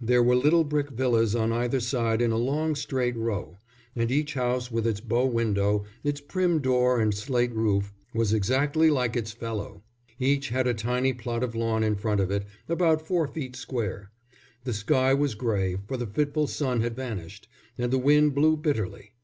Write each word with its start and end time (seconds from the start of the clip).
There 0.00 0.22
were 0.22 0.36
little 0.36 0.62
brick 0.62 0.90
villas 0.90 1.34
on 1.34 1.50
either 1.50 1.80
side 1.80 2.22
in 2.22 2.30
a 2.30 2.36
long 2.36 2.76
straight 2.76 3.16
row; 3.16 3.58
and 3.96 4.08
each 4.08 4.34
house, 4.34 4.70
with 4.70 4.86
its 4.86 5.00
bow 5.00 5.26
window, 5.26 5.84
its 6.04 6.20
prim 6.20 6.60
door 6.60 7.00
and 7.00 7.12
slate 7.12 7.50
roof, 7.52 7.92
was 8.14 8.32
exactly 8.32 8.88
like 8.88 9.16
its 9.16 9.32
fellow. 9.32 9.82
Each 10.20 10.50
had 10.50 10.68
a 10.68 10.74
tiny 10.74 11.12
plot 11.12 11.42
of 11.42 11.56
lawn 11.56 11.82
in 11.82 11.96
front 11.96 12.20
of 12.20 12.30
it, 12.30 12.46
about 12.68 13.04
four 13.04 13.26
feet 13.26 13.56
square. 13.56 14.12
The 14.62 14.72
sky 14.72 15.12
was 15.12 15.34
grey, 15.34 15.78
for 15.88 15.96
the 15.96 16.06
fitful 16.06 16.46
sun 16.46 16.80
had 16.80 16.94
vanished, 16.94 17.48
and 17.76 17.92
the 17.92 17.98
wind 17.98 18.32
blew 18.32 18.56
bitterly. 18.56 19.14